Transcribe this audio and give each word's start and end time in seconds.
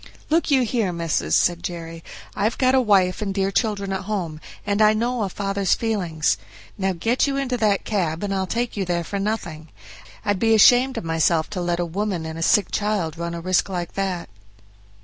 "Look 0.31 0.49
you 0.49 0.63
here, 0.63 0.91
missis," 0.91 1.35
said 1.35 1.61
Jerry, 1.61 2.03
"I've 2.35 2.57
got 2.57 2.73
a 2.73 2.81
wife 2.81 3.21
and 3.21 3.31
dear 3.31 3.51
children 3.51 3.93
at 3.93 4.05
home, 4.05 4.41
and 4.65 4.81
I 4.81 4.93
know 4.95 5.21
a 5.21 5.29
father's 5.29 5.75
feelings; 5.75 6.39
now 6.75 6.91
get 6.93 7.27
you 7.27 7.37
into 7.37 7.55
that 7.57 7.85
cab, 7.85 8.23
and 8.23 8.33
I'll 8.33 8.47
take 8.47 8.75
you 8.75 8.83
there 8.83 9.03
for 9.03 9.19
nothing. 9.19 9.69
I'd 10.25 10.39
be 10.39 10.55
ashamed 10.55 10.97
of 10.97 11.03
myself 11.03 11.51
to 11.51 11.61
let 11.61 11.79
a 11.79 11.85
woman 11.85 12.25
and 12.25 12.39
a 12.39 12.41
sick 12.41 12.71
child 12.71 13.15
run 13.15 13.35
a 13.35 13.41
risk 13.41 13.69
like 13.69 13.93
that." 13.93 14.27